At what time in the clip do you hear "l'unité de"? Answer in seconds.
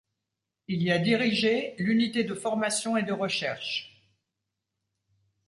1.77-2.33